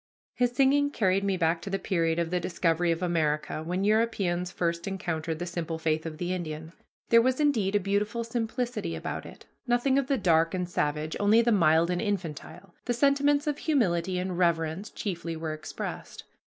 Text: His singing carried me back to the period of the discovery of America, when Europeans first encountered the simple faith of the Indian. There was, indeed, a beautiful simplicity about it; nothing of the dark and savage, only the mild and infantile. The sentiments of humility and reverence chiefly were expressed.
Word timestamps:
His 0.33 0.51
singing 0.53 0.89
carried 0.89 1.23
me 1.23 1.37
back 1.37 1.61
to 1.61 1.69
the 1.69 1.77
period 1.77 2.17
of 2.17 2.31
the 2.31 2.39
discovery 2.39 2.91
of 2.91 3.03
America, 3.03 3.61
when 3.61 3.83
Europeans 3.83 4.49
first 4.51 4.87
encountered 4.87 5.37
the 5.37 5.45
simple 5.45 5.77
faith 5.77 6.07
of 6.07 6.17
the 6.17 6.33
Indian. 6.33 6.73
There 7.09 7.21
was, 7.21 7.39
indeed, 7.39 7.75
a 7.75 7.79
beautiful 7.79 8.23
simplicity 8.23 8.95
about 8.95 9.27
it; 9.27 9.45
nothing 9.67 9.99
of 9.99 10.07
the 10.07 10.17
dark 10.17 10.55
and 10.55 10.67
savage, 10.67 11.15
only 11.19 11.43
the 11.43 11.51
mild 11.51 11.91
and 11.91 12.01
infantile. 12.01 12.73
The 12.85 12.93
sentiments 12.95 13.45
of 13.45 13.59
humility 13.59 14.17
and 14.17 14.39
reverence 14.39 14.89
chiefly 14.89 15.35
were 15.35 15.53
expressed. 15.53 16.23